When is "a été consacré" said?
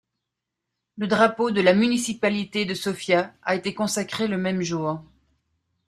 3.43-4.27